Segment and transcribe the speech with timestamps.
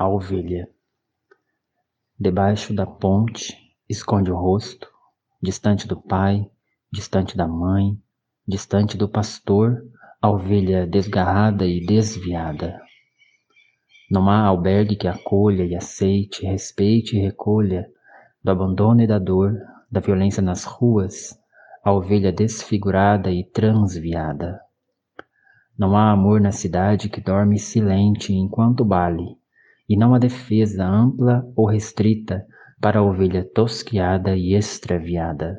[0.00, 0.66] a ovelha.
[2.18, 3.54] Debaixo da ponte,
[3.86, 4.88] esconde o rosto,
[5.42, 6.50] distante do pai,
[6.90, 7.98] distante da mãe,
[8.48, 9.76] distante do pastor,
[10.22, 12.80] a ovelha desgarrada e desviada.
[14.10, 17.86] Não há albergue que acolha e aceite, respeite e recolha
[18.42, 19.52] do abandono e da dor,
[19.90, 21.38] da violência nas ruas,
[21.84, 24.58] a ovelha desfigurada e transviada.
[25.78, 29.38] Não há amor na cidade que dorme silente enquanto bale,
[29.90, 32.46] e não há defesa ampla ou restrita
[32.80, 35.58] para a ovelha tosquiada e extraviada.